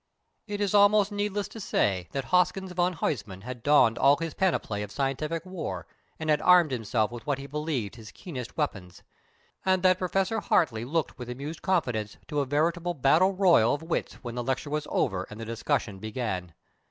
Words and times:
It 0.47 0.61
is 0.61 0.73
almost 0.73 1.11
needless 1.11 1.47
to 1.49 1.59
say 1.59 2.07
that 2.11 2.23
Hoskins 2.25 2.71
van 2.71 2.93
Huysman 2.95 3.41
had 3.43 3.61
donned 3.61 3.99
all 3.99 4.17
his 4.17 4.33
panoply 4.33 4.81
of 4.81 4.91
scientific 4.91 5.45
war, 5.45 5.85
and 6.17 6.27
had 6.27 6.41
armed 6.41 6.71
himself 6.71 7.11
with 7.11 7.27
what 7.27 7.37
he 7.37 7.45
believed 7.45 7.97
his 7.97 8.11
keenest 8.11 8.57
weapons; 8.57 9.03
and 9.63 9.83
that 9.83 9.99
Professor 9.99 10.39
Hartley 10.39 10.85
looked 10.85 11.19
with 11.19 11.29
amused 11.29 11.61
confidence 11.61 12.17
to 12.29 12.39
a 12.39 12.47
veritable 12.47 12.95
battle 12.95 13.33
royal 13.35 13.75
of 13.75 13.83
wits 13.83 14.15
when 14.23 14.33
the 14.33 14.43
lecture 14.43 14.71
was 14.71 14.87
over 14.89 15.27
and 15.29 15.39
the 15.39 15.45
discussion 15.45 15.99
began. 15.99 16.55